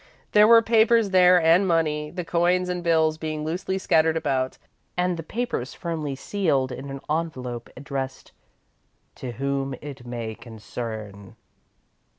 There 0.31 0.47
were 0.47 0.63
papers 0.63 1.11
there 1.11 1.39
and 1.39 1.67
money, 1.67 2.09
the 2.09 2.25
coins 2.25 2.69
and 2.69 2.83
bills 2.83 3.19
being 3.19 3.45
loosely 3.45 3.77
scattered 3.77 4.17
about, 4.17 4.57
and 4.97 5.15
the 5.15 5.21
papers 5.21 5.75
firmly 5.75 6.15
sealed 6.15 6.71
in 6.71 6.89
an 6.89 7.01
envelope 7.07 7.69
addressed 7.77 8.31
"To 9.17 9.33
Whom 9.33 9.75
it 9.79 10.03
May 10.03 10.33
Concern." 10.33 11.35